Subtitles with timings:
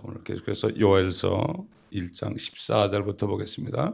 [0.00, 3.92] 자, 오늘 계속해서 요엘서 1장 14절부터 보겠습니다.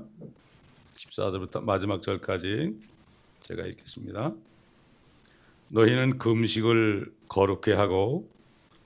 [0.96, 2.76] 14절부터 마지막 절까지
[3.40, 4.32] 제가 읽겠습니다.
[5.70, 8.28] 너희는 금식을 거룩해 하고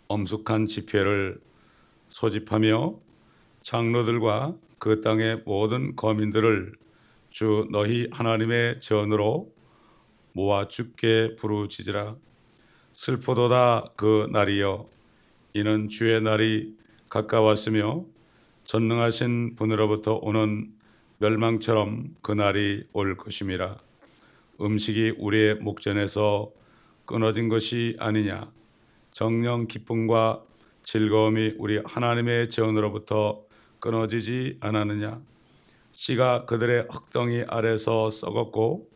[0.09, 1.41] 엄숙한 집회를
[2.09, 2.99] 소집하며
[3.63, 6.73] 장로들과 그 땅의 모든 거민들을
[7.29, 9.53] 주 너희 하나님의 전으로
[10.33, 12.17] 모아 주께 부르짖으라
[12.95, 14.89] 슬프도다 그 날이여
[15.53, 16.81] 이는 주의 날이
[17.11, 18.05] 가까웠으며
[18.65, 20.73] 전능하신 분으로부터 오는
[21.19, 23.77] 멸망처럼 그 날이 올 것임이라.
[24.61, 26.51] 음식이 우리의 목전에서
[27.05, 28.51] 끊어진 것이 아니냐.
[29.11, 30.45] 정령 기쁨과
[30.85, 33.43] 즐거움이 우리 하나님의 전으로부터
[33.81, 35.21] 끊어지지 않았느냐.
[35.93, 38.89] 씨가 그들의 흙덩이 아래서 썩었고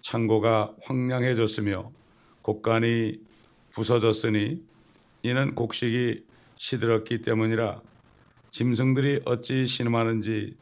[0.00, 1.90] 창고가 황량해졌으며
[2.42, 3.18] 곡간이
[3.72, 4.62] 부서졌으니
[5.22, 6.24] 이는 곡식이
[6.58, 7.80] 시들었기 때문이라
[8.50, 10.56] 짐승들이 어찌 신음하는지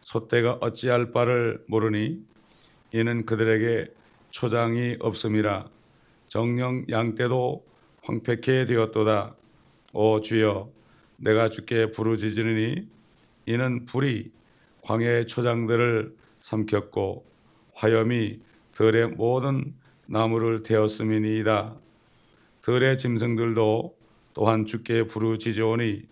[0.00, 2.20] 소떼가 어찌할 바를 모르니
[2.92, 3.92] 이는 그들에게
[4.30, 5.68] 초장이 없음이라
[6.28, 7.64] 정령 양떼도
[8.02, 9.34] 황폐케 되었도다.
[9.92, 10.70] 오 주여
[11.16, 12.86] 내가 주께 부르짖으니
[13.46, 14.30] 이는 불이
[14.82, 17.26] 광야의 초장들을 삼켰고
[17.74, 18.40] 화염이
[18.72, 19.74] 들의 모든
[20.06, 21.76] 나무를 태웠음이니이다.
[22.62, 23.99] 들의 짐승들도
[24.34, 26.02] 또한 주께 부르짖으오니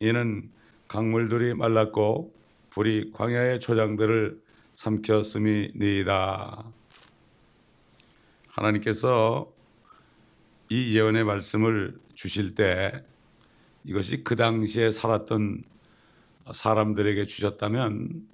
[0.00, 0.50] 이는
[0.88, 2.32] 강물들이 말랐고
[2.70, 4.40] 불이 광야의 초장들을
[4.74, 6.64] 삼켰음이니이다.
[8.48, 9.50] 하나님께서
[10.68, 13.04] 이 예언의 말씀을 주실 때
[13.84, 15.62] 이것이 그 당시에 살았던
[16.52, 18.26] 사람들에게 주셨다면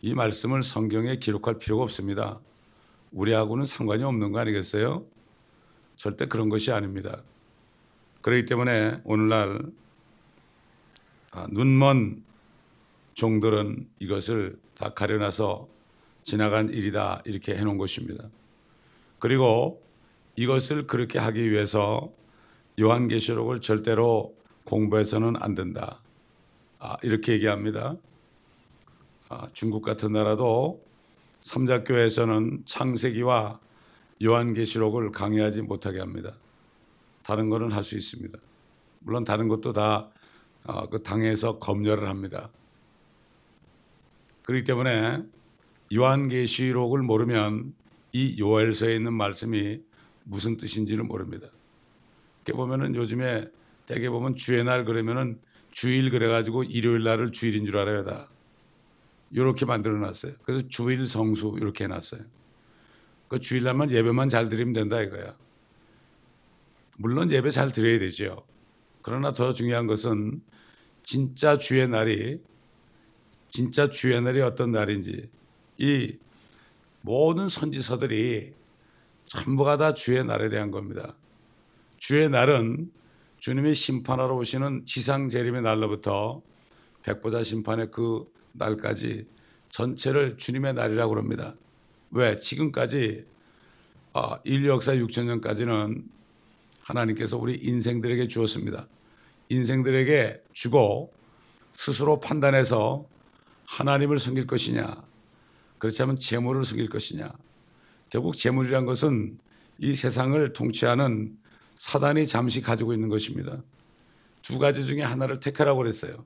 [0.00, 2.38] 이 말씀을 성경에 기록할 필요가 없습니다.
[3.12, 5.04] 우리하고는 상관이 없는 거 아니겠어요?
[5.96, 7.22] 절대 그런 것이 아닙니다.
[8.22, 9.60] 그렇기 때문에 오늘날
[11.30, 12.22] 아, 눈먼
[13.14, 15.68] 종들은 이것을 다 가려놔서
[16.22, 18.28] 지나간 일이다 이렇게 해놓은 것입니다.
[19.18, 19.82] 그리고
[20.36, 22.12] 이것을 그렇게 하기 위해서
[22.78, 26.00] 요한계시록을 절대로 공부해서는 안 된다.
[26.78, 27.96] 아, 이렇게 얘기합니다.
[29.28, 30.80] 아, 중국 같은 나라도
[31.40, 33.58] 삼자교에서는 창세기와
[34.22, 36.34] 요한계시록을 강의하지 못하게 합니다.
[37.28, 38.38] 다른 거는 할 수 있습니다.
[39.00, 40.10] 물론 다른 것도 다그
[40.64, 42.48] 어, 당에서 검열을 합니다.
[44.44, 45.22] 그렇기 때문에
[45.94, 47.74] 요한계시록을 모르면
[48.12, 49.82] 이 요엘서에 있는 말씀이
[50.24, 51.48] 무슨 뜻인지를 모릅니다.
[52.46, 53.50] 이렇게 보면은 요즘에
[53.84, 55.38] 대개 보면 주의 날 그러면은
[55.70, 58.26] 주일 그래가지고 일요일 날을 주일인 줄 알아요 다.
[59.32, 60.32] 이렇게 만들어 놨어요.
[60.44, 62.22] 그래서 주일 성수 이렇게 해놨어요.
[63.28, 65.36] 그 주일날만 예배만 잘 드리면 된다 이거야.
[67.00, 68.44] 물론 예배 잘 드려야 되죠.
[69.02, 70.42] 그러나 더 중요한 것은
[71.04, 72.40] 진짜 주의 날이
[73.48, 75.30] 진짜 주의 날이 어떤 날인지
[75.78, 76.16] 이
[77.00, 78.52] 모든 선지서들이
[79.24, 81.14] 전부가 다 주의 날에 대한 겁니다.
[81.98, 82.90] 주의 날은
[83.38, 86.42] 주님의 심판하러 오시는 지상 재림의 날로부터
[87.04, 89.24] 백보자 심판의 그 날까지
[89.68, 91.54] 전체를 주님의 날이라고 합니다.
[92.10, 92.38] 왜?
[92.38, 93.24] 지금까지
[94.14, 96.17] 아, 인류 역사 6천 년까지는
[96.88, 98.88] 하나님께서 우리 인생들에게 주었습니다.
[99.50, 101.12] 인생들에게 주고
[101.74, 103.06] 스스로 판단해서
[103.66, 105.02] 하나님을 섬길 것이냐,
[105.78, 107.32] 그렇지 않으면 재물을 섬길 것이냐.
[108.10, 109.38] 결국 재물이란 것은
[109.78, 111.36] 이 세상을 통치하는
[111.76, 113.62] 사단이 잠시 가지고 있는 것입니다.
[114.42, 116.24] 두 가지 중에 하나를 택하라고 그랬어요.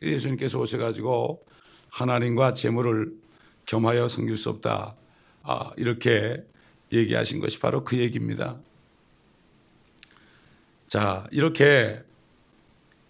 [0.00, 1.44] 예수님께서 오셔가지고
[1.90, 3.12] 하나님과 재물을
[3.66, 4.96] 겸하여 섬길 수 없다.
[5.42, 6.42] 아, 이렇게
[6.92, 8.58] 얘기하신 것이 바로 그 얘기입니다.
[10.88, 12.02] 자, 이렇게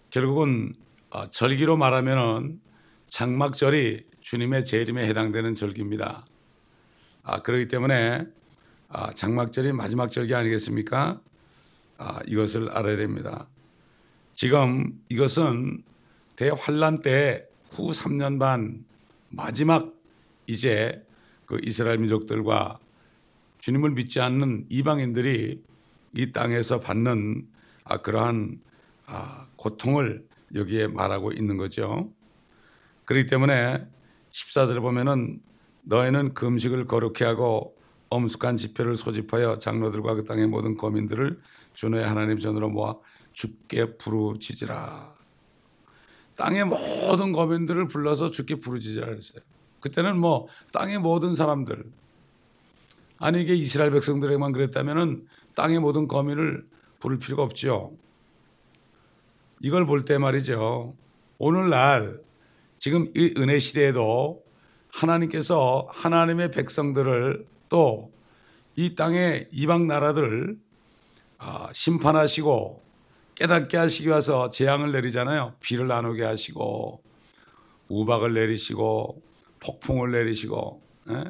[0.09, 0.73] 결국은
[1.09, 2.59] 아, 절기로 말하면은
[3.07, 6.25] 장막절이 주님의 재림에 해당되는 절기입니다.
[7.23, 8.25] 아, 그렇기 때문에
[8.89, 11.21] 아, 장막절이 마지막 절기 아니겠습니까?
[11.97, 13.47] 아, 이것을 알아야 됩니다.
[14.33, 15.83] 지금 이것은
[16.35, 18.83] 대환란 때 후 3년 반
[19.29, 19.93] 마지막
[20.47, 21.05] 이제
[21.45, 22.79] 그 이스라엘 민족들과
[23.59, 25.61] 주님을 믿지 않는 이방인들이
[26.15, 27.58] 이 땅에서 받는 아,
[27.97, 28.59] 그러한
[29.05, 32.11] 아, 고통을 여기에 말하고 있는 거죠.
[33.05, 33.87] 그렇기 때문에
[34.31, 35.41] 14절에 보면은
[35.81, 37.75] 너희는 금식을 거룩히 하고
[38.09, 41.39] 엄숙한 집회를 소집하여 장로들과 그 땅의 모든 거민들을
[41.73, 42.95] 주너의 하나님 전으로 모아
[43.33, 45.15] 죽게 부르짖으라.
[46.35, 49.41] 땅의 모든 거민들을 불러서 죽게 부르짖으라 그랬어요.
[49.79, 51.83] 그때는 뭐 땅의 모든 사람들
[53.17, 56.65] 아니 이게 이스라엘 백성들에게만 그랬다면은 땅의 모든 거민을
[56.99, 57.93] 부를 필요가 없죠.
[59.61, 60.95] 이걸 볼 때 말이죠.
[61.37, 62.19] 오늘날
[62.77, 64.43] 지금 이 은혜 시대에도
[64.91, 68.09] 하나님께서 하나님의 백성들을 또
[68.79, 70.57] 이 땅의 이방 나라들을
[71.37, 72.81] 아, 심판하시고
[73.35, 75.55] 깨닫게 하시기 위해서 재앙을 내리잖아요.
[75.59, 77.01] 비를 나누게 하시고
[77.89, 79.21] 우박을 내리시고
[79.59, 81.25] 폭풍을 내리시고 예?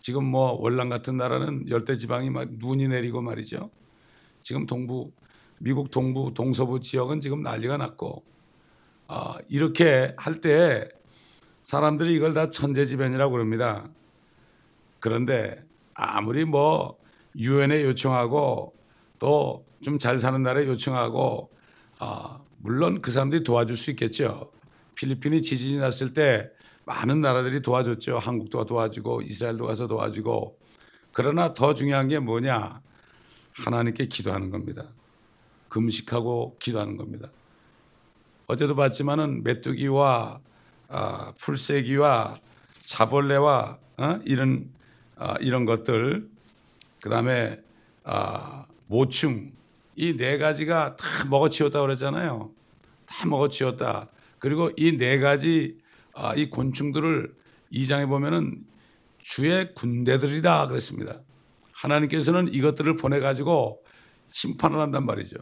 [0.00, 3.70] 지금 뭐 월남 같은 나라는 열대 지방이 막 눈이 내리고 말이죠.
[4.42, 5.12] 지금 동부
[5.60, 8.24] 미국 동부 동서부 지역은 지금 난리가 났고
[9.08, 10.88] 아, 이렇게 할 때
[11.64, 13.88] 사람들이 이걸 다 천재지변이라고 그럽니다.
[15.00, 15.62] 그런데
[15.94, 16.98] 아무리 뭐
[17.36, 18.74] 유엔에 요청하고
[19.18, 21.50] 또 좀 잘 사는 나라에 요청하고
[22.00, 24.50] 아, 물론 그 사람들이 도와줄 수 있겠죠.
[24.96, 26.50] 필리핀이 지진이 났을 때
[26.84, 28.18] 많은 나라들이 도와줬죠.
[28.18, 30.58] 한국도 도와주고 이스라엘도 가서 도와주고
[31.12, 32.80] 그러나 더 중요한 게 뭐냐?
[33.64, 34.84] 하나님께 기도하는 겁니다.
[35.68, 37.28] 금식하고 기도하는 겁니다.
[38.46, 40.40] 어제도 봤지만은 메뚜기와
[40.88, 42.34] 아, 풀새기와
[42.86, 44.20] 자벌레와 어?
[44.24, 44.70] 이런
[45.16, 46.28] 아, 이런 것들
[47.02, 47.60] 그 다음에
[48.04, 49.52] 아, 모충
[49.96, 52.50] 이 네 가지가 다 먹어치웠다 그랬잖아요.
[53.06, 54.08] 다 먹어치웠다.
[54.38, 55.76] 그리고 이 네 가지
[56.14, 57.34] 아, 이 곤충들을
[57.70, 58.64] 이 장에 보면은
[59.18, 61.20] 주의 군대들이다 그랬습니다.
[61.80, 63.82] 하나님께서는 이것들을 보내 가지고
[64.32, 65.36] 심판을 한단 말이죠.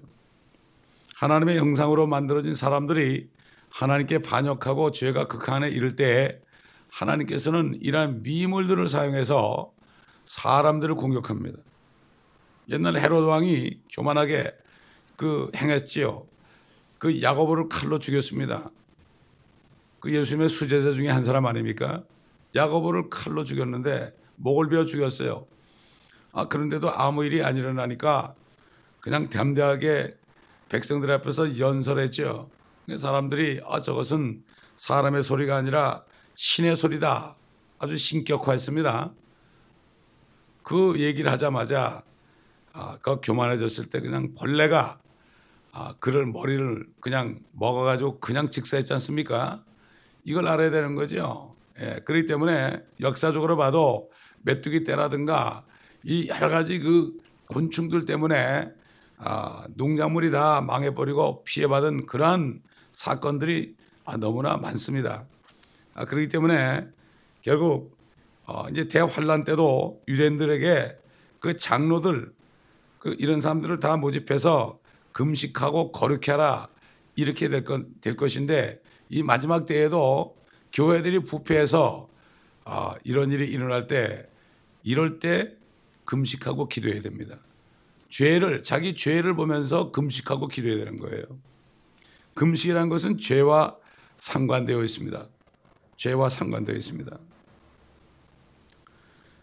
[1.16, 3.28] 하나님의 형상으로 만들어진 사람들이
[3.70, 6.40] 하나님께 반역하고 죄가 극한에 이를 때
[6.90, 9.72] 하나님께서는 이러한 미물들을 사용해서
[10.26, 11.58] 사람들을 공격합니다.
[12.68, 14.52] 옛날 헤로드 왕이 교만하게
[15.16, 16.26] 그 행했지요.
[16.98, 18.70] 그 야고보를 칼로 죽였습니다.
[20.00, 22.04] 그 예수님의 수제자 중에 한 사람 아닙니까?
[22.54, 25.46] 야고보를 칼로 죽였는데 목을 베어 죽였어요.
[26.36, 28.34] 아 그런데도 아무 일이 안 일어나니까
[29.00, 30.14] 그냥 담대하게
[30.68, 32.50] 백성들 앞에서 연설했죠.
[32.98, 34.44] 사람들이 아 저것은
[34.76, 36.04] 사람의 소리가 아니라
[36.34, 37.36] 신의 소리다.
[37.78, 39.12] 아주 신격화했습니다.
[40.62, 42.02] 그 얘기를 하자마자
[42.74, 45.00] 아, 그 교만해졌을 때 그냥 벌레가
[45.72, 49.64] 아, 그를 머리를 그냥 먹어가지고 그냥 직사했지 않습니까?
[50.24, 51.54] 이걸 알아야 되는 거죠.
[51.80, 54.10] 예, 그렇기 때문에 역사적으로 봐도
[54.42, 55.64] 메뚜기 떼라든가
[56.06, 58.70] 이 여러 가지 그 곤충들 때문에
[59.18, 62.62] 아, 농작물이 다 망해버리고 피해받은 그러한
[62.92, 63.74] 사건들이
[64.04, 65.26] 아, 너무나 많습니다.
[65.94, 66.86] 아, 그렇기 때문에
[67.42, 67.98] 결국
[68.44, 70.96] 어, 이제 대환란 때도 유대인들에게
[71.40, 72.32] 그 장로들
[73.00, 74.78] 그 이런 사람들을 다 모집해서
[75.10, 76.68] 금식하고 거룩해 하라
[77.16, 80.36] 이렇게 될, 것, 될 것인데 이 마지막 때에도
[80.72, 82.08] 교회들이 부패해서
[82.64, 84.28] 아, 이런 일이 일어날 때
[84.84, 85.56] 이럴 때
[86.06, 87.38] 금식하고 기도해야 됩니다.
[88.08, 91.24] 죄를 자기 죄를 보면서 금식하고 기도해야 되는 거예요.
[92.34, 93.76] 금식이라는 것은 죄와
[94.18, 95.28] 상관되어 있습니다.
[95.96, 97.18] 죄와 상관되어 있습니다.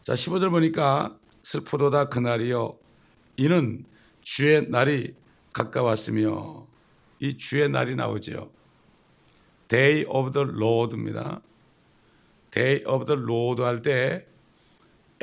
[0.03, 2.77] 자, 15절 보니까 슬프도다 그날이요.
[3.37, 3.85] 이는
[4.21, 5.15] 주의 날이
[5.53, 6.67] 가까웠으며
[7.19, 8.51] 이 주의 날이 나오죠.
[9.67, 11.41] Day of the Lord입니다.
[12.51, 14.27] Day of the Lord 할 때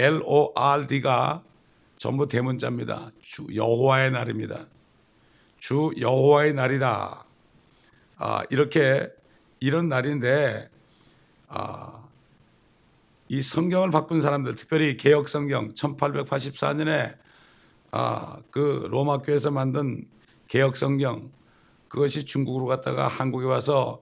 [0.00, 1.42] L-O-R-D가
[1.98, 3.10] 전부 대문자입니다.
[3.20, 4.66] 주 여호와의 날입니다.
[5.58, 7.26] 주 여호와의 날이다.
[8.16, 9.10] 아, 이렇게
[9.60, 10.70] 이런 날인데
[11.48, 12.02] 아,
[13.28, 17.18] 이 성경을 바꾼 사람들, 특별히 개혁 성경 1884년에
[17.90, 20.08] 아, 그 로마 교회에서 만든
[20.48, 21.30] 개혁 성경
[21.88, 24.00] 그것이 중국으로 갔다가 한국에 와서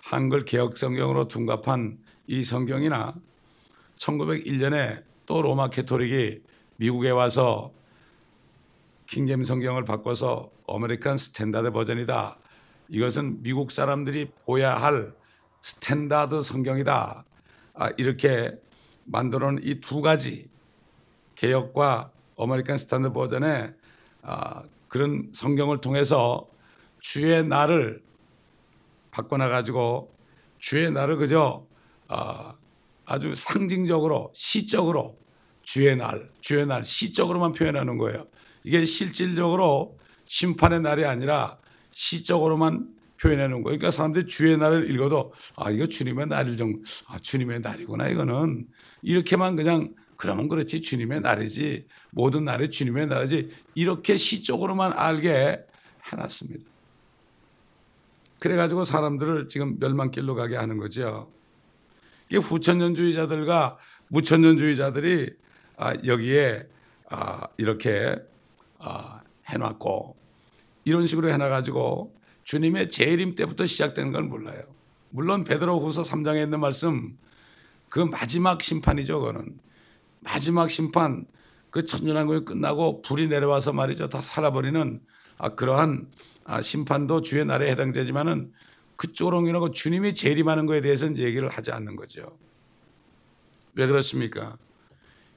[0.00, 3.14] 한글 개혁 성경으로 둔갑한 이 성경이나
[3.98, 6.40] 1901년에 또 로마 가톨릭이
[6.76, 7.72] 미국에 와서
[9.06, 12.38] King James 성경을 바꿔서 American Standard Version이다.
[12.88, 15.12] 이것은 미국 사람들이 봐야 할
[15.62, 17.24] Standard 성경이다.
[17.74, 18.52] 아, 이렇게
[19.04, 20.48] 만들어 놓은 이 두 가지
[21.34, 23.74] 개혁과 American Standard Version의
[24.22, 26.48] 아, 그런 성경을 통해서
[27.00, 28.02] 주의 날을
[29.10, 30.14] 바꿔놔 가지고
[30.58, 31.66] 주의 날을 그저
[32.08, 32.54] 아,
[33.10, 35.18] 아주 상징적으로 시적으로
[35.62, 38.28] 주의 날, 주의 날 시적으로만 표현하는 거예요.
[38.62, 41.58] 이게 실질적으로 심판의 날이 아니라
[41.90, 42.88] 시적으로만
[43.20, 43.78] 표현하는 거예요.
[43.78, 48.68] 그러니까 사람들이 주의 날을 읽어도 아 이거 주님의 날일 정, 아 주님의 날이구나 이거는
[49.02, 55.58] 이렇게만 그냥 그러면 그렇지 주님의 날이지 모든 날이 주님의 날이지 이렇게 시적으로만 알게
[56.12, 56.64] 해놨습니다.
[58.38, 61.39] 그래가지고 사람들을 지금 멸망길로 가게 하는 거죠.
[62.36, 65.30] 후천년주의자들과 무천년주의자들이
[65.76, 66.66] 아, 여기에
[67.08, 68.16] 아, 이렇게
[68.78, 70.16] 아, 해놨고
[70.84, 74.62] 이런 식으로 해놔가지고 주님의 재림 때부터 시작되는 걸 몰라요.
[75.10, 77.16] 물론 베드로후서 3장에 있는 말씀
[77.88, 79.20] 그 마지막 심판이죠.
[79.20, 79.58] 그거는
[80.20, 81.26] 마지막 심판
[81.70, 84.08] 그 천년왕국이 끝나고 불이 내려와서 말이죠.
[84.08, 85.00] 다 살아버리는
[85.38, 86.08] 아, 그러한
[86.44, 88.52] 아, 심판도 주의 날에 해당되지만은
[89.00, 92.36] 그쪽으로 옮기고 주님이 재림하는 거에 대해서는 얘기를 하지 않는 거죠.
[93.72, 94.58] 왜 그렇습니까?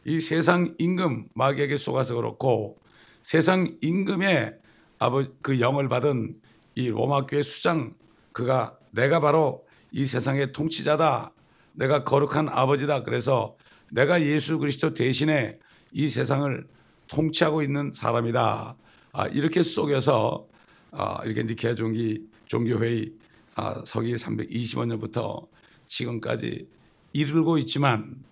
[0.03, 2.77] 이 세상 임금 마귀에게 속아서 그렇고
[3.21, 4.57] 세상 임금의
[4.99, 6.35] 아버 그 영을 받은
[6.75, 7.93] 이 로마 교회 수장
[8.33, 11.31] 그가 내가 바로 이 세상의 통치자다.
[11.71, 13.03] 내가 거룩한 아버지다.
[13.03, 13.55] 그래서
[13.91, 15.57] 내가 예수 그리스도 대신에
[15.93, 16.67] 이 세상을
[17.07, 18.75] 통치하고 있는 사람이다.
[19.13, 20.47] 아, 이렇게 속여서
[20.91, 23.22] 아, 이렇게 니케아 종기 종교회의
[23.55, 25.47] 아, 서기 325년부터
[25.87, 26.67] 지금까지
[27.13, 28.23] 이르고 있지만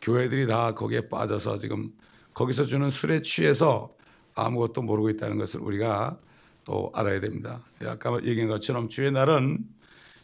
[0.00, 1.92] 교회들이 다 거기에 빠져서 지금
[2.32, 3.94] 거기서 주는 술에 취해서
[4.34, 6.18] 아무것도 모르고 있다는 것을 우리가
[6.64, 7.62] 또 알아야 됩니다.
[7.84, 9.58] 아까 얘기한 것처럼 주의 날은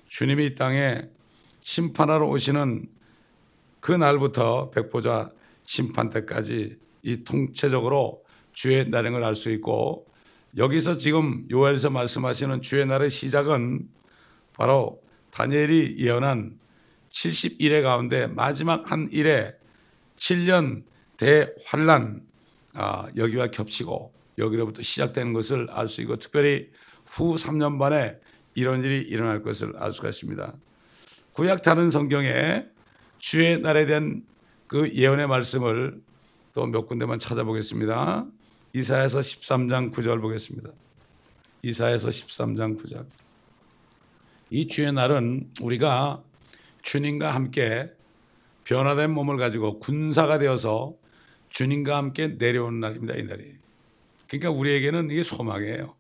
[0.08, 1.02] 주님이 이 땅에
[1.60, 2.88] 심판하러 오시는
[3.80, 5.30] 그 날부터 백보자
[5.64, 10.06] 심판 때까지 이 통체적으로 주의 날인 걸 알 수 있고
[10.56, 13.88] 여기서 지금 요엘서 말씀하시는 주의 날의 시작은
[14.56, 16.58] 바로 다니엘이 예언한
[17.10, 19.54] 71회 가운데 마지막 한 일에
[20.16, 20.84] 7년
[21.16, 22.22] 대환란
[22.74, 26.68] 아, 여기와 겹치고 여기로부터 시작되는 것을 알 수 있고 특별히
[27.06, 28.16] 후 3년 반에
[28.54, 30.54] 이런 일이 일어날 것을 알 수가 있습니다.
[31.32, 32.66] 구약 다른 성경에
[33.18, 34.24] 주의 날에 대한
[34.66, 36.00] 그 예언의 말씀을
[36.54, 38.26] 또 몇 군데만 찾아보겠습니다.
[38.72, 40.70] 이사야서 13장 9절 보겠습니다.
[41.62, 43.04] 이사야서 13장 9절.
[44.50, 46.22] 이 주의 날은 우리가
[46.82, 47.90] 주님과 함께
[48.64, 50.94] 변화된 몸을 가지고 군사가 되어서
[51.48, 53.14] 주님과 함께 내려오는 날입니다.
[53.14, 53.54] 이 날이.
[54.28, 55.94] 그러니까 우리에게는 이게 소망이에요.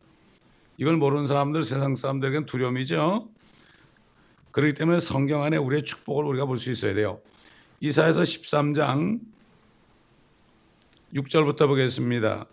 [0.78, 3.28] 이걸 모르는 사람들, 세상 사람들에게는 두려움이죠.
[4.50, 7.20] 그렇기 때문에 성경 안에 우리의 축복을 우리가 볼 수 있어야 돼요.
[7.80, 9.20] 이사에서 13장
[11.14, 12.46] 6절부터 보겠습니다.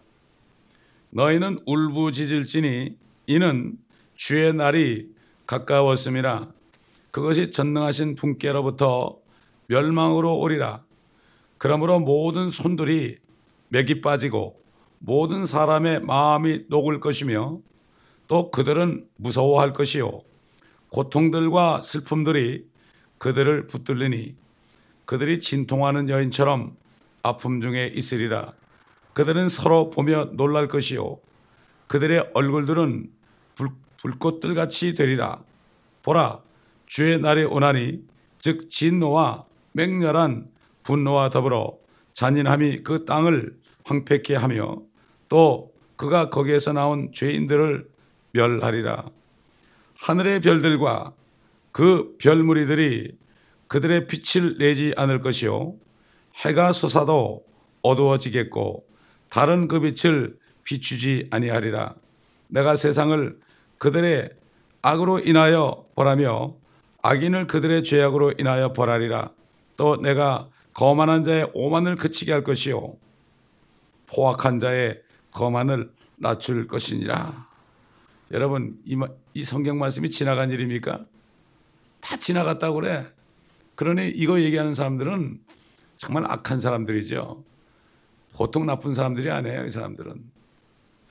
[1.11, 2.97] 너희는 울부짖을지니
[3.27, 3.77] 이는
[4.15, 5.12] 주의 날이
[5.45, 6.49] 가까웠음이라
[7.11, 9.17] 그것이 전능하신 분께로부터
[9.67, 10.83] 멸망으로 오리라.
[11.57, 13.17] 그러므로 모든 손들이
[13.69, 14.59] 맥이 빠지고
[14.99, 17.59] 모든 사람의 마음이 녹을 것이며
[18.27, 20.21] 또 그들은 무서워할 것이요.
[20.89, 22.65] 고통들과 슬픔들이
[23.17, 24.35] 그들을 붙들리니
[25.05, 26.75] 그들이 진통하는 여인처럼
[27.21, 28.53] 아픔 중에 있으리라.
[29.13, 31.19] 그들은 서로 보며 놀랄 것이요.
[31.87, 33.11] 그들의 얼굴들은
[34.03, 35.41] 불, 불꽃들 같이 되리라
[36.03, 36.41] 보라
[36.85, 38.03] 주의 날이 오나니
[38.37, 40.49] 즉 진노와 맹렬한
[40.83, 41.77] 분노와 더불어
[42.11, 43.55] 잔인함이 그 땅을
[43.85, 44.81] 황폐케 하며
[45.29, 47.87] 또 그가 거기에서 나온 죄인들을
[48.33, 49.05] 멸하리라.
[49.95, 51.13] 하늘의 별들과
[51.71, 53.15] 그 별무리들이
[53.67, 55.75] 그들의 빛을 내지 않을 것이요.
[56.43, 57.43] 해가 솟아도
[57.81, 58.85] 어두워지겠고
[59.29, 61.95] 다른 그 빛을 비추지 아니하리라.
[62.49, 63.39] 내가 세상을
[63.83, 64.29] 그들의
[64.81, 66.55] 악으로 인하여 벌하며
[67.01, 69.33] 악인을 그들의 죄악으로 인하여 벌하리라.
[69.75, 72.95] 또 내가 거만한 자의 오만을 그치게 할 것이요.
[74.05, 77.45] 포악한 자의 거만을 낮출 것이니라.
[78.31, 78.97] 여러분 이,
[79.33, 81.03] 이 성경 말씀이 지나간 일입니까?
[81.99, 83.05] 다 지나갔다고 그래.
[83.75, 85.41] 그러니 이거 얘기하는 사람들은
[85.97, 87.43] 정말 악한 사람들이죠.
[88.31, 89.65] 보통 나쁜 사람들이 아니에요.
[89.65, 90.23] 이 사람들은.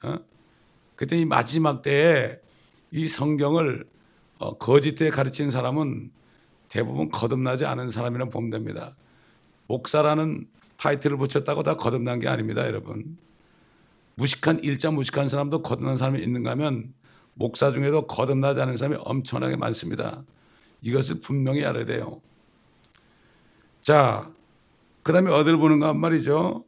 [0.04, 0.14] 어?
[0.96, 2.40] 그때 이 마지막 때에
[2.92, 3.84] 이 성경을
[4.38, 6.10] 어, 거짓에 가르치는 사람은
[6.68, 8.94] 대부분 거듭나지 않은 사람이라 보면 됩니다.
[9.66, 10.46] 목사라는
[10.76, 13.16] 타이틀을 붙였다고 다 거듭난 게 아닙니다, 여러분.
[14.14, 16.92] 무식한 일자 무식한 사람도 거듭난 사람이 있는가 하면
[17.34, 20.22] 목사 중에도 거듭나지 않은 사람이 엄청나게 많습니다.
[20.82, 22.20] 이것을 분명히 알아야 돼요.
[23.80, 24.30] 자,
[25.02, 26.64] 그 다음에 어딜 보는가 한 말이죠.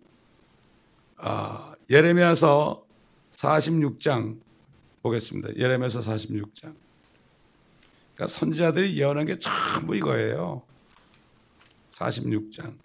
[1.16, 2.84] 아, 예레미야서
[3.32, 4.43] 46장
[5.04, 5.56] 보겠습니다.
[5.56, 6.74] 예레미야서 46장.
[8.14, 10.62] 그러니까 선지자들이 예언한 게 전부 이거예요.
[11.92, 12.76] 46장.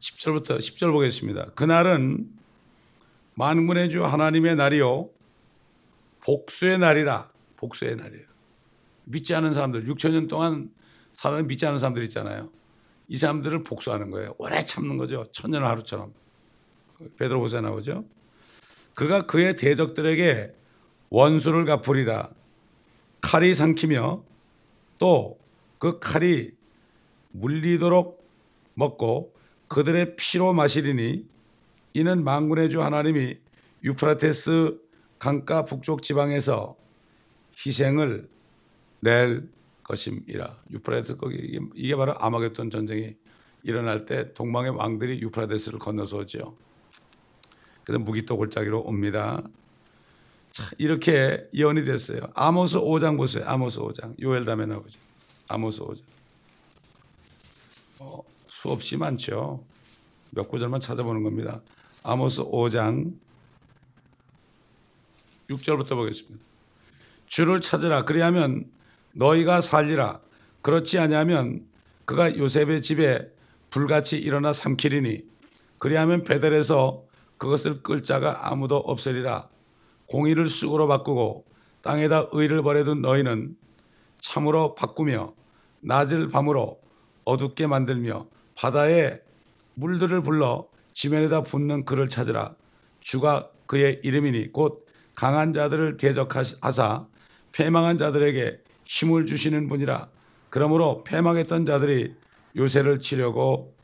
[0.00, 1.52] 10절부터 10절 보겠습니다.
[1.54, 2.28] 그날은
[3.34, 5.08] 만군의 주 하나님의 날이요
[6.24, 8.26] 복수의 날이라 복수의 날이에요.
[9.04, 10.70] 믿지 않은 사람들 6천 년 동안
[11.12, 12.50] 사람 믿지 않은 사람들 있잖아요.
[13.08, 14.34] 이 사람들을 복수하는 거예요.
[14.38, 15.26] 오래 참는 거죠.
[15.32, 16.12] 천년 하루처럼.
[17.18, 18.04] 베드로보서 나오죠.
[18.94, 20.61] 그가 그의 대적들에게
[21.12, 22.30] 원수를 갚으리라.
[23.20, 24.24] 칼이 삼키며
[24.98, 25.42] 또
[25.82, 26.52] 그 칼이
[27.32, 28.24] 물리도록
[28.74, 29.34] 먹고
[29.66, 31.26] 그들의 피로 마시리니
[31.94, 33.36] 이는 망군의 주 하나님이
[33.82, 34.80] 유프라테스
[35.18, 36.76] 강가 북쪽 지방에서
[37.66, 38.28] 희생을
[39.00, 39.48] 낼
[39.82, 40.56] 것임이라.
[40.70, 43.16] 유프라데스 거기 이게, 바로 아마겟돈 전쟁이
[43.64, 46.56] 일어날 때 동방의 왕들이 유프라데스를 건너서 오죠.
[47.82, 49.42] 그래서 무기또 골짜기로 옵니다.
[50.52, 52.20] 자, 이렇게 예언이 됐어요.
[52.34, 53.44] 아모스 5장 보세요.
[53.46, 54.20] 아모스 5장.
[54.20, 54.98] 요엘담에 나오죠.
[55.48, 56.02] 아모스 5장.
[58.00, 59.64] 어, 수없이 많죠.
[60.30, 61.62] 몇 구절만 찾아보는 겁니다.
[62.02, 63.14] 아모스 5장
[65.48, 66.44] 6절부터 보겠습니다.
[67.26, 68.70] 주를 찾으라 그리하면
[69.14, 70.20] 너희가 살리라
[70.60, 71.66] 그렇지 아니하면
[72.04, 73.30] 그가 요셉의 집에
[73.70, 75.24] 불같이 일어나 삼키리니
[75.78, 77.04] 그리하면 베델에서
[77.38, 79.48] 그것을 끌 자가 아무도 없으리라
[80.12, 81.46] 공의를 쑥으로 바꾸고
[81.80, 83.56] 땅에다 의를 버려둔 너희는
[84.18, 85.32] 참으로 바꾸며
[85.80, 86.78] 낮을 밤으로
[87.24, 89.20] 어둡게 만들며 바다에
[89.76, 92.54] 물들을 불러 지면에다 붓는 그를 찾으라.
[93.00, 97.06] 주가 그의 이름이니 곧 강한 자들을 대적하사
[97.52, 100.08] 패망한 자들에게 힘을 주시는 분이라.
[100.50, 102.14] 그러므로 패망했던 자들이
[102.54, 103.74] 요새를 치려고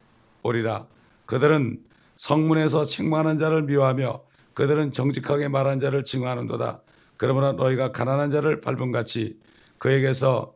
[0.42, 0.86] 오리라.
[1.24, 1.80] 그들은
[2.16, 4.27] 성문에서 책망하는 자를 미워하며
[4.58, 6.80] 그들은 정직하게 말한 자를 증오하는도다.
[7.16, 9.38] 그러므로 너희가 가난한 자를 밟음같이
[9.78, 10.52] 그에게서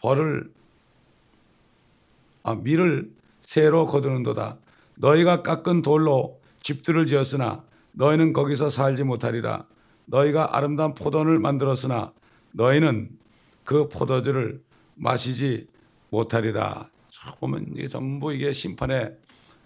[0.00, 0.48] 벌을
[2.44, 3.10] 아, 밀을
[3.42, 4.56] 새로 거두는도다.
[4.94, 9.66] 너희가 깎은 돌로 집들을 지었으나 너희는 거기서 살지 못하리라.
[10.06, 12.12] 너희가 아름다운 포도를 만들었으나
[12.52, 13.10] 너희는
[13.64, 14.62] 그 포도주를
[14.94, 15.66] 마시지
[16.10, 16.88] 못하리라.
[17.40, 19.16] 보면 이게 전부 이게 심판의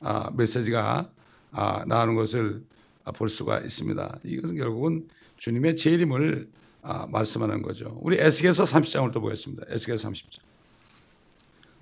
[0.00, 1.10] 아, 메시지가
[1.52, 2.64] 아, 나오는 것을
[3.12, 4.18] 볼 수가 있습니다.
[4.24, 6.48] 이것은 결국은 주님의 재림을
[6.82, 7.98] 아, 말씀하는 거죠.
[8.02, 9.64] 우리 에스겔서 30장을 또 보겠습니다.
[9.68, 10.40] 에스겔 30장.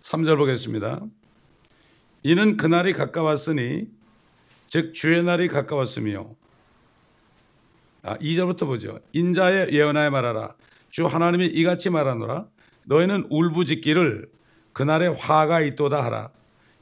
[0.03, 1.01] 3절 보겠습니다.
[2.23, 3.89] 이는 그날이 가까웠으니
[4.69, 6.35] 즉 주의 날이 가까웠으며
[8.03, 9.01] 아, 2절부터 보죠.
[9.13, 10.55] 인자의 예언하여 말하라.
[10.91, 12.47] 주 하나님이 이같이 말하노라.
[12.85, 14.29] 너희는 울부짖기를
[14.73, 16.31] 그날에 화가 있도다 하라.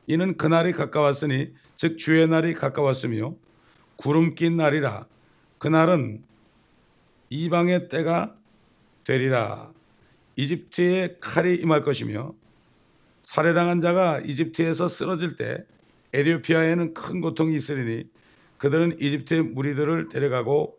[0.07, 3.35] 이는 그날이 가까웠으니 즉 주의 날이 가까웠으며
[4.01, 5.07] 구름 낀 날이라.
[5.59, 6.25] 그날은
[7.29, 8.35] 이방의 때가
[9.05, 9.71] 되리라.
[10.37, 12.33] 이집트에 칼이 임할 것이며
[13.23, 15.67] 살해당한 자가 이집트에서 쓰러질 때
[16.15, 18.05] 에디오피아에는 큰 고통이 있으리니
[18.57, 20.79] 그들은 이집트의 무리들을 데려가고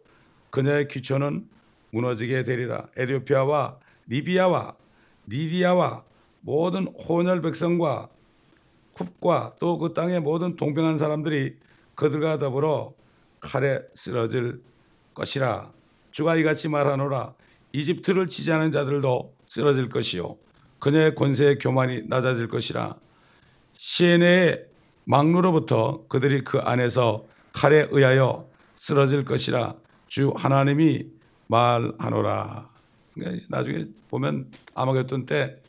[0.49, 1.47] 그녀의 귀천은
[1.91, 2.87] 무너지게 되리라.
[2.97, 4.75] 에디오피아와 리비아와
[5.27, 6.03] 리디아와
[6.41, 8.09] 모든 혼혈 백성과
[8.95, 11.55] 쿱과 또 그 땅의 모든 동병한 사람들이
[11.93, 12.95] 그들과 더불어
[13.41, 14.61] 칼에 쓰러질
[15.13, 15.71] 것이라.
[16.11, 17.33] 주가 이같이 말하노라.
[17.73, 20.37] 이집트를 치지하는 자들도 쓰러질 것이요.
[20.79, 22.95] 그녀의 권세의 교만이 낮아질 것이라.
[23.73, 24.65] 시에네의
[25.03, 29.75] 막루로부터 그들이 그 안에서 칼에 의하여 쓰러질 것이라.
[30.07, 31.07] 주 하나님이
[31.47, 32.69] 말하노라.
[33.13, 35.61] 그러니까 나중에 보면 아마겟돈 때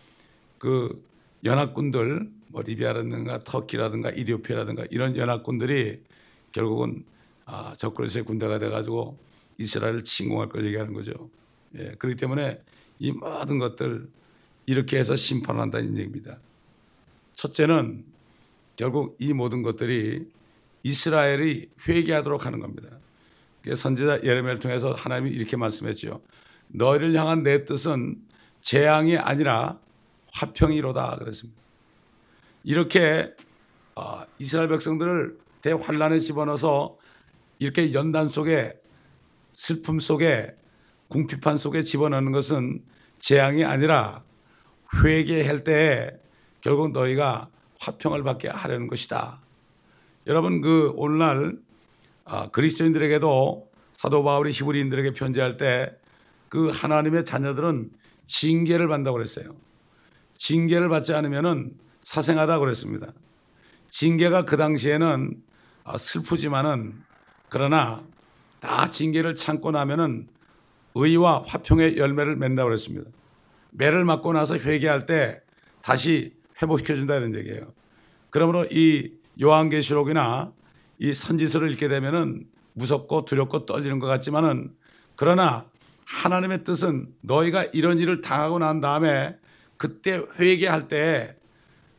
[0.63, 1.05] 그
[1.45, 6.01] 연합군들 뭐 리비아라든가 터키라든가 이디오피아라든가 이런 연합군들이
[6.53, 7.05] 결국은
[7.45, 9.19] 아, 적그리스의 군대가 돼가지고
[9.59, 11.31] 이스라엘을 침공할 걸 얘기하는 거죠.
[11.77, 12.61] 예, 그렇기 때문에
[12.99, 14.09] 이 모든 것들
[14.67, 16.39] 이렇게 해서 심판한다는 얘기입니다.
[17.35, 18.05] 첫째는
[18.77, 20.27] 결국 이 모든 것들이
[20.83, 22.89] 이스라엘이 회개하도록 하는 겁니다.
[23.75, 26.21] 선지자 예레미야를 통해서 하나님이 이렇게 말씀했죠.
[26.69, 28.17] 너희를 향한 내 뜻은
[28.61, 29.79] 재앙이 아니라
[30.33, 31.61] 화평이로다 그랬습니다.
[32.65, 33.33] 이렇게
[33.95, 36.97] 어, 이스라엘 백성들을 대환란에 집어넣어서
[37.63, 38.75] 이렇게 연단 속에
[39.53, 40.55] 슬픔 속에
[41.09, 42.83] 궁핍한 속에 집어넣는 것은
[43.19, 44.23] 재앙이 아니라
[45.03, 46.19] 회개할 때
[46.61, 47.49] 결국 너희가
[47.81, 49.41] 화평을 받게 하려는 것이다.
[50.27, 51.59] 여러분 그 오늘날
[52.25, 56.03] 아, 그리스도인들에게도 사도 바울이 히브리인들에게 편지할 때
[56.53, 57.91] 그 하나님의 자녀들은
[58.27, 59.57] 징계를 받는다고 그랬어요.
[60.37, 61.73] 징계를 받지 않으면은
[62.03, 63.15] 사생하다 그랬습니다.
[63.89, 65.43] 징계가 그 당시에는
[65.85, 67.03] 아, 슬프지만은
[67.53, 68.03] 그러나
[68.61, 70.27] 다 징계를 참고 나면은
[70.95, 73.11] 의와 화평의 열매를 맺는다고 그랬습니다.
[73.73, 75.43] 매를 맞고 나서 회개할 때
[75.83, 77.71] 다시 회복시켜 준다는 얘기예요.
[78.31, 80.51] 그러므로 이 요한계시록이나
[80.99, 84.75] 이 선지서를 읽게 되면은 무섭고 두렵고 떨리는 것 같지만은
[85.15, 85.67] 그러나
[86.07, 89.37] 하나님의 뜻은 너희가 이런 일을 당하고 난 다음에
[89.77, 91.37] 그때 회개할 때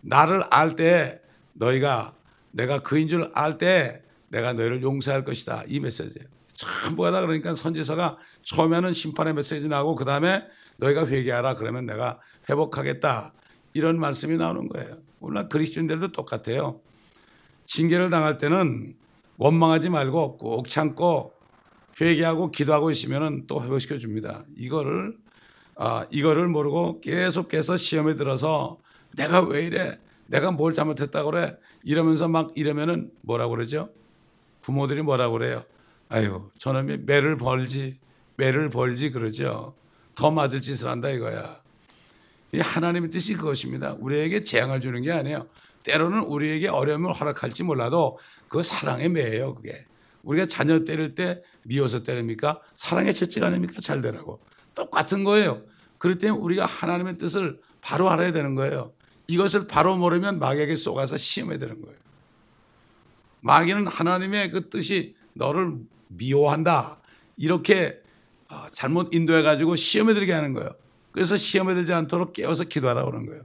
[0.01, 1.21] 나를 알 때
[1.53, 2.15] 너희가
[2.49, 4.02] 내가 그인 줄 알 때
[4.33, 6.27] 내가 너희를 용서할 것이다 이 메시지예요.
[6.53, 10.43] 전부 다 그러니까 선지서가 처음에는 심판의 메시지 나오고 그 다음에
[10.77, 12.19] 너희가 회개하라 그러면 내가
[12.49, 13.33] 회복하겠다
[13.73, 14.97] 이런 말씀이 나오는 거예요.
[15.19, 16.81] 물론 그리스도인들도 똑같아요.
[17.67, 18.95] 징계를 당할 때는
[19.37, 21.33] 원망하지 말고 꼭 참고
[21.99, 24.45] 회개하고 기도하고 있으면 또 회복시켜 줍니다.
[24.57, 25.15] 이거를
[25.75, 28.79] 아, 이거를 모르고 계속해서 시험에 들어서
[29.15, 29.99] 내가 왜 이래?
[30.27, 31.55] 내가 뭘 잘못했다 그래?
[31.83, 33.89] 이러면서 막 이러면은 뭐라고 그러죠?
[34.63, 35.63] 부모들이 뭐라고 그래요?
[36.09, 37.99] 아유, 저놈이 매를 벌지,
[38.37, 39.75] 매를 벌지 그러죠.
[40.15, 41.61] 더 맞을 짓을 한다 이거야.
[42.53, 43.95] 이 하나님의 뜻이 그것입니다.
[43.99, 45.47] 우리에게 재앙을 주는 게 아니에요.
[45.83, 49.85] 때로는 우리에게 어려움을 허락할지 몰라도 그 사랑의 매예요, 그게.
[50.23, 52.61] 우리가 자녀 때릴 때 미워서 때립니까?
[52.75, 53.81] 사랑의 채찍 아닙니까?
[53.81, 54.39] 잘 되라고.
[54.75, 55.63] 똑같은 거예요.
[55.97, 58.93] 그럴 때 우리가 하나님의 뜻을 바로 알아야 되는 거예요.
[59.27, 61.97] 이것을 바로 모르면 마귀에게 쏘가서 시험해야 되는 거예요.
[63.43, 65.75] 마귀는 하나님의 그 뜻이 너를
[66.07, 66.97] 미워한다.
[67.37, 68.01] 이렇게
[68.47, 70.69] 아, 잘못 인도해 가지고 시험에 들게 하는 거예요.
[71.11, 73.43] 그래서 시험에 들지 않도록 깨워서 기도하라고 그러는 거예요.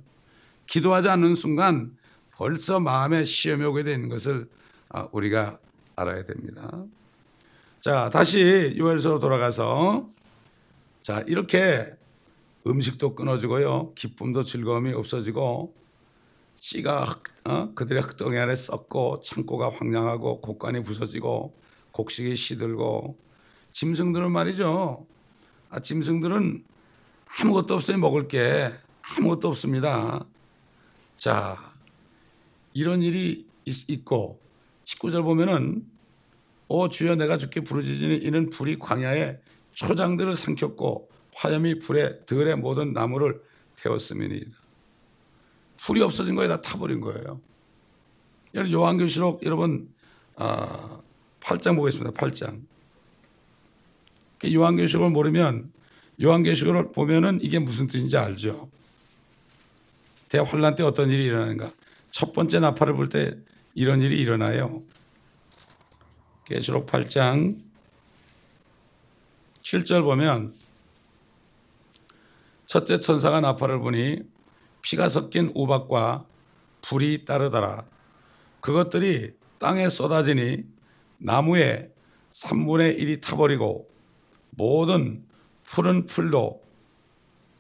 [0.67, 1.97] 기도하지 않는 순간
[2.33, 4.49] 벌써 마음에 시험이 오게 되는 것을
[4.89, 5.59] 아, 우리가
[5.97, 6.85] 알아야 됩니다.
[7.81, 10.09] 자, 다시 요엘서로 돌아가서
[11.03, 11.87] 자, 이렇게
[12.67, 13.95] 음식도 끊어지고요.
[13.95, 15.75] 기쁨도 즐거움이 없어지고
[16.59, 17.73] 씨가 흙, 어?
[17.75, 21.55] 그들의 흙덩이 안에 썩고 창고가 황량하고 곡간이 부서지고
[21.93, 23.17] 곡식이 시들고
[23.71, 25.07] 짐승들은 말이죠.
[25.71, 26.65] 아, 짐승들은
[27.41, 27.99] 아무것도 없어요.
[27.99, 30.25] 먹을 게 아무것도 없습니다.
[31.17, 31.73] 자,
[32.73, 34.41] 이런 일이 있, 고
[34.85, 35.87] 19절 보면은
[36.67, 39.39] 오 주여 내가 죽게 부르짖으니 이는 불이 광야에
[39.73, 43.41] 초장들을 삼켰고 화염이 불에 들의 모든 나무를
[43.77, 44.68] 태웠음이니이다.
[45.79, 47.41] 불이 없어진 거에 다 타버린 거예요.
[48.55, 49.89] 여러분 요한계시록 여러분
[50.37, 51.01] 아,
[51.41, 52.13] 8장 보겠습니다.
[52.13, 52.61] 8장.
[54.45, 55.73] 요한계시록을 모르면
[56.23, 58.69] 요한계시록을 보면은 이게 무슨 뜻인지 알죠.
[60.29, 61.73] 대환란 때 어떤 일이 일어나는가?
[62.11, 63.37] 첫 번째 나팔을 불 때
[63.75, 64.83] 이런 일이 일어나요.
[66.47, 67.61] 계시록 8장
[69.63, 70.55] 7절 보면
[72.67, 74.23] 첫째 천사가 나팔을 부니
[74.83, 76.25] 피가 섞인 우박과
[76.83, 77.85] 불이 따르더라.
[78.61, 80.65] 그것들이 땅에 쏟아지니
[81.19, 81.91] 나무에
[82.33, 83.89] 3분의 1이 타버리고
[84.51, 85.25] 모든
[85.65, 86.63] 푸른 풀도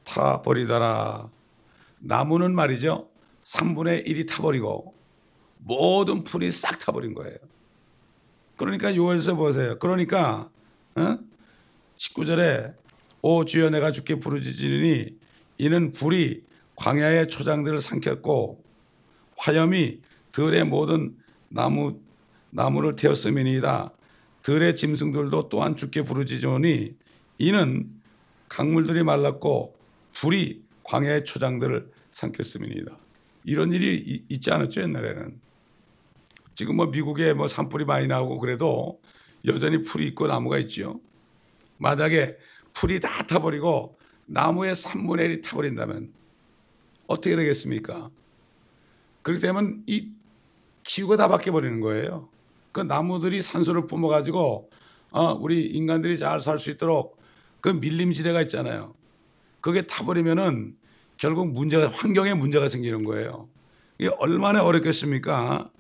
[0.04, 1.30] 타버리더라.
[2.00, 3.08] 나무는 말이죠.
[3.42, 4.94] 3분의 1이 타버리고
[5.58, 7.36] 모든 풀이 싹 타버린 거예요.
[8.56, 9.78] 그러니까 요엘서 보세요.
[9.78, 10.50] 그러니까
[10.96, 11.18] 어?
[11.96, 12.74] 19절에
[13.22, 15.16] 오 주여 내가 죽게 부르짖으니
[15.58, 16.44] 이는 불이
[16.78, 18.64] 광야의 초장들을 삼켰고
[19.36, 21.16] 화염이 들의 모든
[21.48, 22.00] 나무
[22.50, 23.92] 나무를 태웠음이니이다.
[24.42, 26.94] 들의 짐승들도 또한 죽게 부르짖으니
[27.38, 27.90] 이는
[28.48, 29.76] 강물들이 말랐고
[30.14, 32.96] 불이 광야의 초장들을 삼켰음이니이다.
[33.44, 35.40] 이런 일이 있지 않았죠 옛날에는.
[36.54, 39.00] 지금 뭐 미국에 뭐 산불이 많이 나오고 그래도
[39.44, 41.00] 여전히 풀이 있고 나무가 있죠.
[41.78, 42.36] 만약에
[42.72, 46.17] 풀이 다 타버리고 나무의 3분의 1이 타버린다면
[47.08, 48.10] 어떻게 되겠습니까?
[49.22, 50.10] 그렇게 되면 이
[50.84, 52.28] 기후가 다 바뀌어버리는 거예요.
[52.72, 54.70] 그 나무들이 산소를 뿜어가지고
[55.10, 57.18] 어, 우리 인간들이 잘 살 수 있도록
[57.60, 58.94] 그 밀림지대가 있잖아요.
[59.60, 60.76] 그게 타버리면은
[61.16, 63.48] 결국 문제가 환경에 문제가 생기는 거예요.
[63.98, 65.70] 이게 얼마나 어렵겠습니까?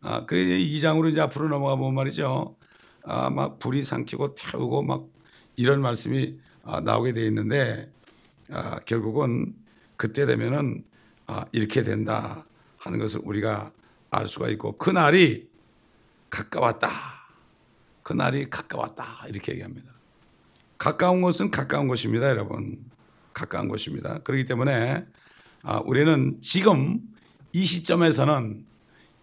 [0.00, 2.56] 아, 그래 이 장으로 이제 앞으로 넘어가 보면 말이죠.
[3.04, 5.06] 아, 막 불이 삼키고 태우고 막
[5.56, 7.90] 이런 말씀이 아, 나오게 돼 있는데
[8.50, 9.54] 아, 결국은
[10.02, 10.84] 그때 되면은
[11.28, 12.44] 아, 이렇게 된다
[12.76, 13.70] 하는 것을 우리가
[14.10, 15.48] 알 수가 있고 그 날이
[16.28, 16.90] 가까웠다.
[18.02, 19.92] 그 날이 가까웠다 이렇게 얘기합니다.
[20.76, 22.84] 가까운 것은 가까운 것입니다, 여러분.
[23.32, 24.18] 가까운 것입니다.
[24.24, 25.06] 그렇기 때문에
[25.84, 26.98] 우리는 지금
[27.52, 28.66] 이 시점에서는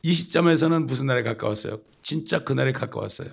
[0.02, 1.82] 이 시점에서는 무슨 날에 가까웠어요?
[2.04, 3.32] 진짜 그 날에 가까웠어요.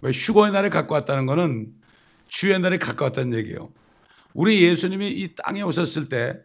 [0.00, 1.72] 왜 휴거의 날에 가까웠다는 것은
[2.26, 3.70] 주의 날에 가까웠다는 얘기예요.
[4.36, 6.38] 우리 예수님이 이 땅에 오셨을 때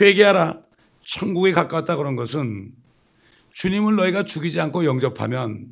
[0.00, 0.60] 회개하라
[1.00, 2.72] 천국에 가까웠다 그런 것은
[3.52, 5.66] 주님을 너희가 죽이지 않고 영접하면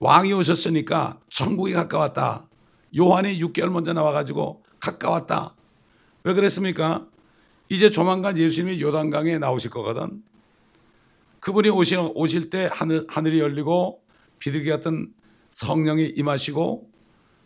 [0.00, 2.48] 왕이 오셨으니까 천국에 가까웠다.
[2.96, 5.54] 요한이 6개월 먼저 나와가지고 가까웠다.
[6.24, 7.06] 왜 그랬습니까?
[7.68, 10.24] 이제 조만간 예수님이 요단강에 나오실 거거든.
[11.38, 14.02] 그분이 오실, 오실 때 하늘, 하늘이 열리고
[14.40, 15.12] 비둘기 같은
[15.52, 16.90] 성령이 임하시고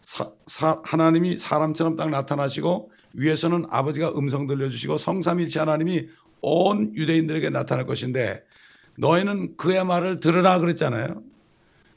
[0.01, 6.09] 사, 사, 하나님이 사람처럼 딱 나타나시고 위에서는 아버지가 음성 들려주시고 성삼일치 하나님이
[6.41, 8.43] 온 유대인들에게 나타날 것인데
[8.99, 11.23] 너희는 그의 말을 들으라 그랬잖아요.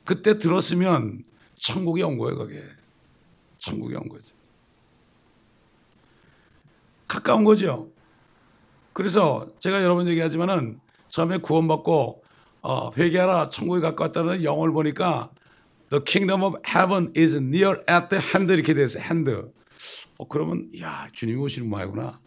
[0.05, 1.23] 그때 들었으면
[1.55, 2.61] 천국이 온 거예요, 그게.
[3.57, 4.35] 천국이 온 거죠.
[7.07, 7.89] 가까운 거죠.
[8.93, 12.23] 그래서 제가 여러분 얘기하지만은 처음에 구원받고
[12.61, 15.31] 어, 회개하라 천국에 가까웠다는 영어를 보니까
[15.89, 19.31] The kingdom of heaven is near at the hand 이렇게 돼서 hand.
[20.17, 22.19] 어, 그러면 야 주님이 오시는 모양이구나.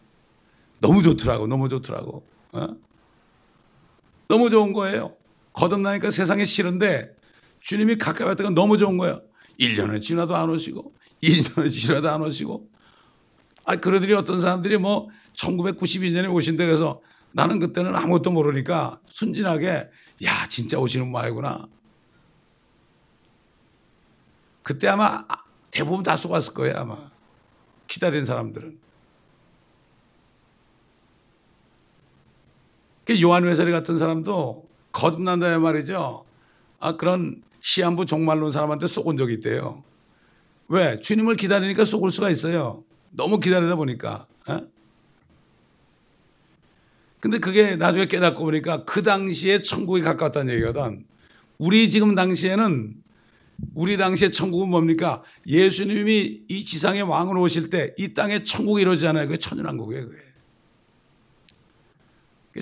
[0.79, 2.25] 너무 좋더라고, 너무 좋더라고.
[2.53, 2.67] 어?
[4.27, 5.15] 너무 좋은 거예요.
[5.53, 7.15] 거듭나니까 세상에 싫은데
[7.61, 9.19] 주님이 가까이 왔다가 너무 좋은 거야.
[9.59, 12.69] 1년을 지나도 안 오시고 2년을 지나도 안 오시고
[13.65, 17.01] 아 그러더니 어떤 사람들이 뭐 1992년에 오신다 그래서
[17.33, 19.89] 나는 그때는 아무것도 모르니까 순진하게
[20.23, 21.67] 야 진짜 오시는 모양이구나.
[24.63, 25.25] 그때 아마
[25.71, 27.09] 대부분 다 속았을 거예요 아마
[27.89, 28.77] 기다린 사람들은.
[33.03, 36.23] 그 요한 회사리 같은 사람도 거듭난다 말이죠.
[36.79, 39.83] 아 그런 시한부 종말론 사람한테 속은 적이 있대요.
[40.69, 40.99] 왜?
[40.99, 42.83] 주님을 기다리니까 속을 수가 있어요.
[43.09, 44.27] 너무 기다리다 보니까.
[44.47, 44.61] 어?
[47.19, 51.05] 근데 그게 나중에 깨닫고 보니까 그 당시에 천국이 가까웠다는 얘기거든.
[51.57, 52.95] 우리 지금 당시에는
[53.73, 55.23] 우리 당시에 천국은 뭡니까?
[55.47, 59.27] 예수님이 이 지상의 왕으로 오실 때 이 땅에 천국이 이루어지잖아요.
[59.27, 60.09] 그게 천연왕국이에요.
[60.09, 60.29] 그게.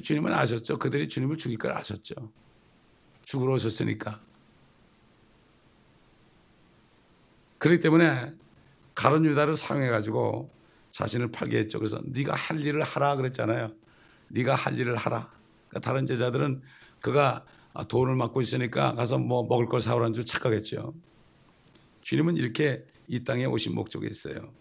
[0.01, 0.77] 주님은 아셨죠.
[0.77, 2.13] 그들이 주님을 죽일 걸 아셨죠.
[3.23, 4.21] 죽으러 오셨으니까.
[7.57, 8.33] 그렇기 때문에
[8.93, 10.51] 가론 유다를 사용해 가지고
[10.91, 11.79] 자신을 팔게 했죠.
[11.79, 13.73] 그래서 네가 할 일을 하라 그랬잖아요.
[14.29, 15.31] 네가 할 일을 하라.
[15.69, 16.61] 그러니까 다른 제자들은
[17.01, 17.45] 그가
[17.85, 20.93] 돈을 맡고 있으니까 가서 뭐 먹을 걸 사오라는 줄 착각했죠.
[22.01, 24.51] 주님은 이렇게 이 땅에 오신 목적이 있어요.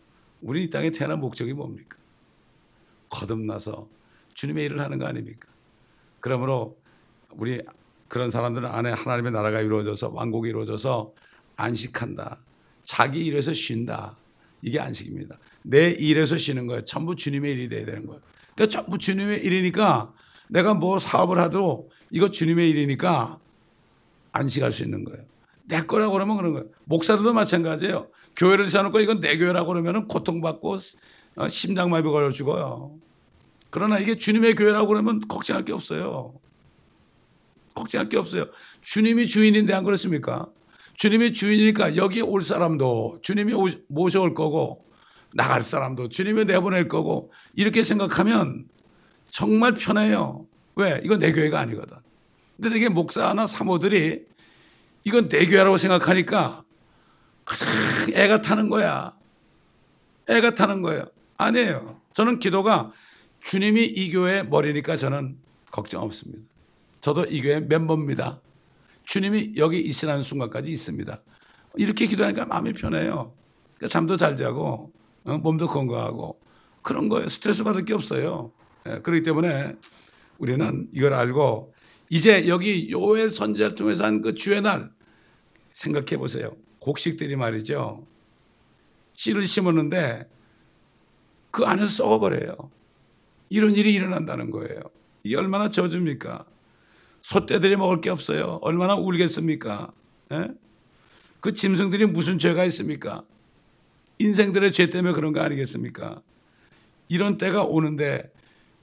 [0.41, 1.97] 우리 이 땅에 태어난 목적이 뭡니까?
[3.09, 3.89] 거듭나서
[4.35, 5.49] 주님의 일을 하는 거 아닙니까?
[6.21, 6.77] 그러므로
[7.31, 7.63] 우리
[8.09, 11.13] 그런 사람들은 안에 하나님의 나라가 이루어져서 왕국이 이루어져서
[11.57, 12.39] 안식한다.
[12.83, 14.17] 자기 일에서 쉰다.
[14.63, 15.39] 이게 안식입니다.
[15.63, 16.85] 내 일에서 쉬는 거예요.
[16.85, 18.21] 전부 주님의 일이 돼야 되는 거예요.
[18.55, 20.13] 그러니까 전부 주님의 일이니까
[20.49, 23.39] 내가 뭐 사업을 하도 이거 주님의 일이니까
[24.33, 25.25] 안식할 수 있는 거예요.
[25.65, 26.67] 내 거라고 그러면 그런 거예요.
[26.85, 28.09] 목사들도 마찬가지예요.
[28.37, 30.79] 교회를 세워놓고 이건 내 교회라고 그러면 고통받고
[31.37, 32.93] 어, 심장마비 걸려 죽어요.
[33.71, 36.35] 그러나 이게 주님의 교회라고 그러면 걱정할 게 없어요.
[37.75, 38.47] 걱정할 게 없어요.
[38.83, 40.47] 주님이 주인인데 안 그렇습니까?
[40.95, 43.53] 주님이 주인이니까 여기 올 사람도 주님이
[43.89, 44.85] 모셔올 거고
[45.35, 48.67] 나갈 사람도 주님이 내보낼 거고 이렇게 생각하면
[49.29, 50.47] 정말 편해요.
[50.77, 51.01] 왜?
[51.05, 51.97] 이건 내 교회가 아니거든.
[52.61, 54.27] 근데 이게 목사나 사모들이
[55.05, 56.65] 이건 내 교회라고 생각하니까
[58.13, 59.15] 애가 타는 거야.
[60.29, 61.07] 애가 타는 거예요.
[61.39, 62.01] 아니에요.
[62.15, 62.93] 저는 기도가
[63.43, 65.39] 주님이 이 교회 머리니까 저는
[65.71, 66.47] 걱정 없습니다.
[67.01, 68.41] 저도 이 교회 멤버입니다.
[69.05, 71.23] 주님이 여기 있으라는 순간까지 있습니다.
[71.77, 73.33] 이렇게 기도하니까 마음이 편해요.
[73.77, 74.93] 그러니까 잠도 잘 자고
[75.25, 76.39] 어, 몸도 건강하고
[76.83, 78.51] 그런 거에 스트레스 받을 게 없어요.
[78.89, 79.75] 예, 그렇기 때문에
[80.39, 81.75] 우리는 이걸 알고
[82.11, 84.91] 이제 여기 요엘 선지자를 통해서 한 그 주의 날
[85.73, 86.57] 생각해 보세요.
[86.81, 88.07] 곡식들이 말이죠.
[89.13, 90.29] 씨를 심었는데
[91.51, 92.71] 그 안에서 썩어버려요.
[93.49, 94.81] 이런 일이 일어난다는 거예요.
[95.23, 96.45] 이게 얼마나 저주입니까?
[97.23, 98.59] 소떼들이 먹을 게 없어요.
[98.63, 99.93] 얼마나 울겠습니까?
[100.33, 100.37] 에?
[100.37, 100.49] 예?
[101.41, 103.25] 그 짐승들이 무슨 죄가 있습니까?
[104.19, 106.23] 인생들의 죄 때문에 그런 거 아니겠습니까?
[107.09, 108.33] 이런 때가 오는데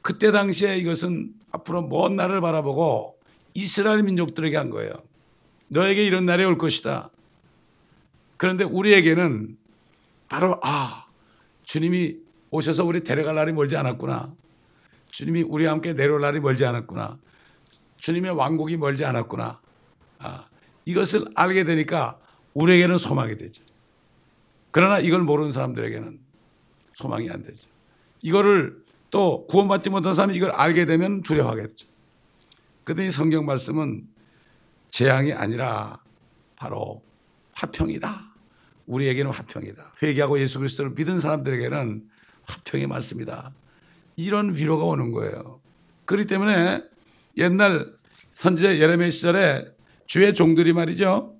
[0.01, 3.17] 그때 당시에 이것은 앞으로 먼 날을 바라보고
[3.53, 4.91] 이스라엘 민족들에게 한 거예요.
[5.67, 7.09] 너에게 이런 날이 올 것이다.
[8.37, 9.57] 그런데 우리에게는
[10.27, 11.05] 바로 아
[11.63, 12.17] 주님이
[12.49, 14.33] 오셔서 우리 데려갈 날이 멀지 않았구나.
[15.11, 17.19] 주님이 우리와 함께 내려올 날이 멀지 않았구나.
[17.97, 19.61] 주님의 왕국이 멀지 않았구나.
[20.19, 20.47] 아,
[20.85, 22.19] 이것을 알게 되니까
[22.55, 23.63] 우리에게는 소망이 되죠.
[24.71, 26.19] 그러나 이걸 모르는 사람들에게는
[26.93, 27.69] 소망이 안 되죠.
[28.23, 28.82] 이거를
[29.13, 31.85] 또 구원받지 못한 사람이 이걸 알게 되면 두려워하겠죠.
[32.83, 34.07] 그런데 이 성경 말씀은
[34.89, 36.01] 재앙이 아니라
[36.55, 37.03] 바로
[37.53, 38.33] 화평이다.
[38.87, 39.93] 우리에게는 화평이다.
[40.01, 42.03] 회개하고 예수 그리스도를 믿은 사람들에게는
[42.47, 43.53] 화평의 말씀이다.
[44.15, 45.61] 이런 위로가 오는 거예요.
[46.05, 46.81] 그렇기 때문에
[47.37, 47.93] 옛날
[48.33, 49.65] 선지자 예레미야 시절에
[50.07, 51.35] 주의 종들이 말이죠.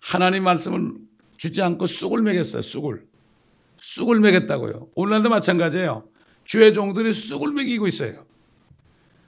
[0.00, 0.96] 하나님 말씀을
[1.38, 2.60] 주지 않고 쑥을 먹였어요.
[2.60, 3.06] 쑥을.
[3.78, 4.88] 쑥을 먹였다고요.
[4.94, 6.11] 오늘날도 마찬가지예요.
[6.52, 8.26] 주의 종들이 쑥을 먹이고 있어요.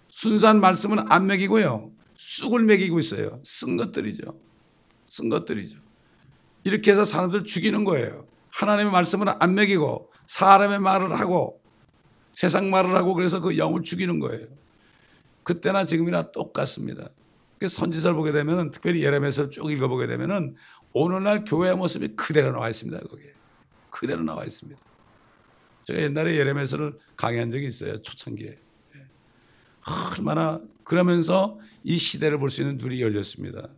[0.09, 1.91] 순수한 말씀은 안 먹이고요.
[2.15, 3.41] 쑥을 먹이고 있어요.
[3.43, 4.39] 쓴 것들이죠.
[5.07, 5.79] 쓴 것들이죠.
[6.65, 8.27] 이렇게 해서 사람들 죽이는 거예요.
[8.51, 11.63] 하나님의 말씀은 안 먹이고 사람의 말을 하고
[12.33, 14.47] 세상 말을 하고 그래서 그 영을 죽이는 거예요.
[15.45, 17.09] 그때나 지금이나 똑같습니다.
[17.67, 20.57] 선지서를 보게 되면 특별히 예레미야서를 쭉 읽어보게 되면
[20.93, 22.99] 오늘날 교회의 모습이 그대로 나와 있습니다.
[22.99, 23.33] 거기에
[23.89, 24.94] 그대로 나와 있습니다.
[25.85, 27.97] 제가 옛날에 예레미야서를 강의한 적이 있어요.
[27.99, 28.59] 초창기에.
[28.97, 29.07] 예.
[30.17, 33.69] 얼마나 그러면서 이 시대를 볼 수 있는 눈이 열렸습니다.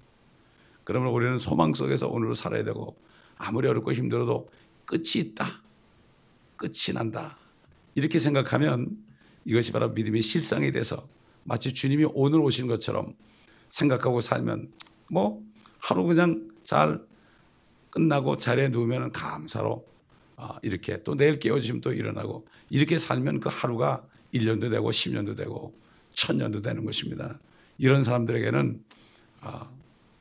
[0.84, 2.96] 그러면 우리는 소망 속에서 오늘을 살아야 되고
[3.36, 4.48] 아무리 어렵고 힘들어도
[4.84, 5.62] 끝이 있다.
[6.56, 7.36] 끝이 난다.
[7.94, 8.96] 이렇게 생각하면
[9.44, 11.08] 이것이 바로 믿음의 실상이 돼서
[11.44, 13.14] 마치 주님이 오늘 오신 것처럼
[13.70, 14.72] 생각하고 살면
[15.10, 15.42] 뭐
[15.78, 17.04] 하루 그냥 잘
[17.90, 19.84] 끝나고 자리에 누우면 감사로
[20.36, 25.74] 아, 이렇게 또 내일 깨워주시면 또 일어나고 이렇게 살면 그 하루가 1년도 되고 10년도 되고
[26.14, 27.38] 1000년도 되는 것입니다.
[27.78, 28.84] 이런 사람들에게는
[29.40, 29.70] 아,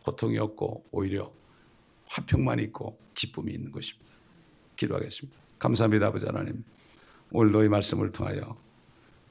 [0.04, 1.32] 고통이 없고 오히려
[2.08, 4.12] 화평만 있고 기쁨이 있는 것입니다.
[4.78, 5.38] 기도하겠습니다.
[5.60, 6.64] 감사합니다, 아버지 하나님.
[7.32, 8.58] 오늘도 이 말씀을 통하여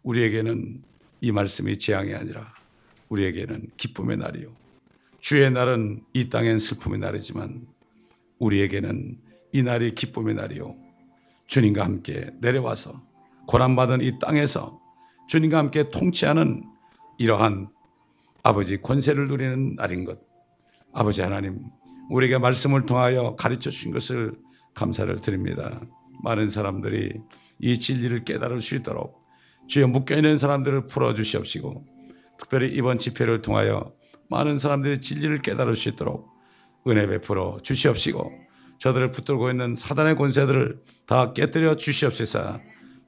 [0.02, 0.82] 우리에게는
[1.20, 2.54] 이 말씀이 재앙이 아니라
[3.08, 4.52] 우리에게는 기쁨의 날이요.
[5.20, 7.66] 주의 날은 이 땅엔 슬픔의 날이지만
[8.38, 9.18] 우리에게는
[9.54, 10.74] 이 날이 기쁨의 날이요.
[11.46, 13.00] 주님과 함께 내려와서
[13.46, 14.80] 고난받은 이 땅에서
[15.28, 16.64] 주님과 함께 통치하는
[17.18, 17.68] 이러한
[18.42, 20.18] 아버지 권세를 누리는 날인 것.
[20.92, 21.60] 아버지 하나님,
[22.10, 24.34] 우리에게 말씀을 통하여 가르쳐 주신 것을
[24.74, 25.80] 감사를 드립니다.
[26.24, 27.12] 많은 사람들이
[27.60, 29.24] 이 진리를 깨달을 수 있도록
[29.68, 31.86] 주여 묶여있는 사람들을 풀어주시옵시고
[32.40, 33.92] 특별히 이번 집회를 통하여
[34.28, 36.28] 많은 사람들이 진리를 깨달을 수 있도록
[36.88, 38.43] 은혜 베풀어 주시옵시고
[38.78, 42.60] 저들을 붙들고 있는 사단의 권세들을 다 깨뜨려 주시옵소서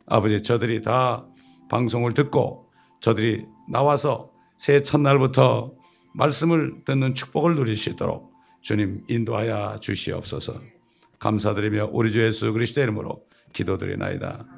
[0.06, 1.26] 아버지 저들이 다
[1.70, 5.72] 방송을 듣고 저들이 나와서 새해 첫날부터
[6.14, 10.60] 말씀을 듣는 축복을 누릴 수 있도록 주님 인도하여 주시옵소서
[11.18, 14.55] 감사드리며 우리 주 예수 그리스도의 이름으로 기도드리나이다.